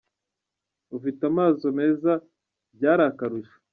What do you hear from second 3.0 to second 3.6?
akarusho.